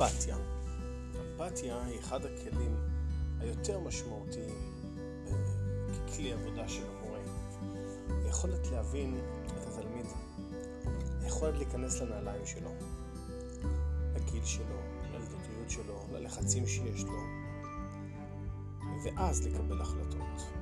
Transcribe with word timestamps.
אמפתיה. 0.00 0.36
אמפתיה 1.20 1.84
היא 1.84 2.00
אחד 2.00 2.20
הכלים 2.24 2.76
היותר 3.40 3.80
משמעותיים 3.80 4.54
אה, 5.26 5.32
ככלי 6.06 6.32
עבודה 6.32 6.68
של 6.68 6.82
המורה. 6.86 7.18
היכולת 8.24 8.66
להבין 8.70 9.20
את 9.46 9.66
התלמיד, 9.66 10.06
היכולת 11.22 11.54
להיכנס 11.54 12.00
לנעליים 12.00 12.46
שלו, 12.46 12.70
לגיל 14.14 14.44
שלו, 14.44 14.76
ללדותיות 15.12 15.70
שלו, 15.70 16.06
ללחצים 16.12 16.66
שיש 16.66 17.04
לו, 17.04 17.20
ואז 19.04 19.46
לקבל 19.46 19.80
החלטות. 19.80 20.59